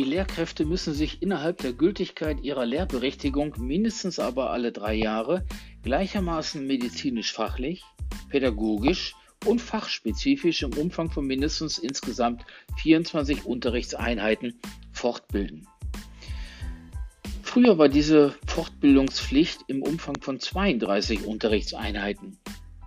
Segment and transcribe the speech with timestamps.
[0.00, 5.44] Lehrkräfte müssen sich innerhalb der Gültigkeit ihrer Lehrberechtigung mindestens aber alle drei Jahre
[5.82, 7.84] gleichermaßen medizinisch-fachlich,
[8.30, 12.46] pädagogisch und fachspezifisch im Umfang von mindestens insgesamt
[12.78, 14.58] 24 Unterrichtseinheiten
[14.92, 15.68] fortbilden.
[17.42, 22.38] Früher war diese Fortbildungspflicht im Umfang von 32 Unterrichtseinheiten.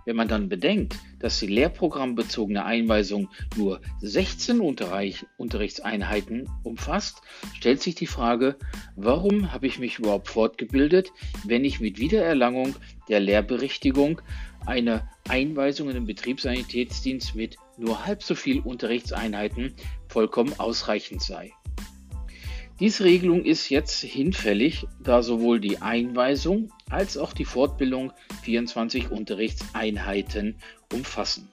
[0.06, 7.22] Wenn man dann bedenkt, dass die lehrprogrammbezogene Einweisung nur 16 Unterrichtseinheiten umfasst,
[7.54, 8.56] stellt sich die Frage,
[8.94, 11.12] warum habe ich mich überhaupt fortgebildet,
[11.44, 12.76] wenn ich mit Wiedererlangung
[13.08, 14.22] der Lehrberichtigung
[14.64, 19.74] eine Einweisung in den Betriebssanitätsdienst mit nur halb so viel Unterrichtseinheiten
[20.08, 21.52] vollkommen ausreichend sei.
[22.78, 30.56] Diese Regelung ist jetzt hinfällig, da sowohl die Einweisung als auch die Fortbildung 24 Unterrichtseinheiten
[30.92, 31.48] umfassen.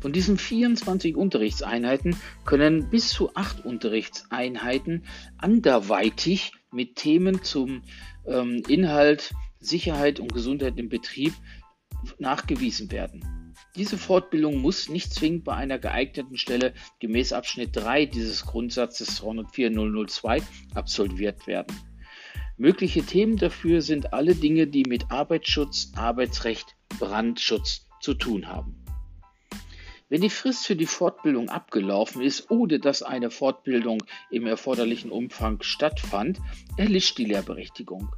[0.00, 5.04] Von diesen 24 Unterrichtseinheiten können bis zu acht Unterrichtseinheiten
[5.38, 7.82] anderweitig mit Themen zum
[8.26, 11.32] ähm, Inhalt Sicherheit und Gesundheit im Betrieb
[12.20, 13.45] nachgewiesen werden.
[13.74, 20.42] Diese Fortbildung muss nicht zwingend bei einer geeigneten Stelle gemäß Abschnitt 3 dieses Grundsatzes 204002
[20.74, 21.76] absolviert werden.
[22.58, 28.82] Mögliche Themen dafür sind alle Dinge, die mit Arbeitsschutz, Arbeitsrecht, Brandschutz zu tun haben.
[30.08, 35.60] Wenn die Frist für die Fortbildung abgelaufen ist, ohne dass eine Fortbildung im erforderlichen Umfang
[35.62, 36.38] stattfand,
[36.76, 38.14] erlischt die Lehrberechtigung.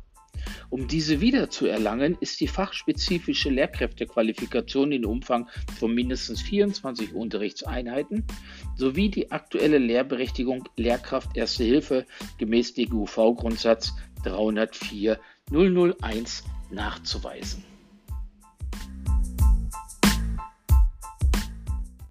[0.71, 8.25] Um diese wiederzuerlangen, ist die fachspezifische Lehrkräftequalifikation in Umfang von mindestens 24 Unterrichtseinheiten
[8.77, 12.07] sowie die aktuelle Lehrberechtigung Lehrkraft Erste Hilfe
[12.39, 13.95] gemäß DGUV-Grundsatz
[14.25, 15.19] 304
[15.51, 17.65] 001 nachzuweisen.